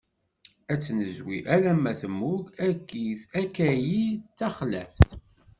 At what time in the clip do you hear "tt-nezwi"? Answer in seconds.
0.79-1.37